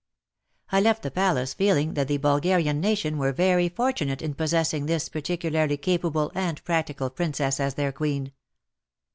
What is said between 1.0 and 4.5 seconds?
the Palace feeling that the Bulgarian nation were very fortunate in